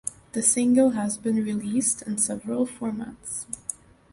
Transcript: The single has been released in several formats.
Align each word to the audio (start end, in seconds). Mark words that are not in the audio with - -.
The 0.31 0.41
single 0.41 0.89
has 0.97 1.19
been 1.19 1.43
released 1.45 2.01
in 2.01 2.17
several 2.17 2.65
formats. 2.65 3.45